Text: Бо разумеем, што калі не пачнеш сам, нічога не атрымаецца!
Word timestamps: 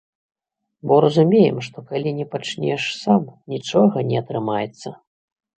Бо 0.91 0.95
разумеем, 1.05 1.57
што 1.67 1.77
калі 1.91 2.09
не 2.21 2.27
пачнеш 2.33 2.89
сам, 3.03 3.21
нічога 3.55 3.95
не 4.11 4.15
атрымаецца! 4.23 4.89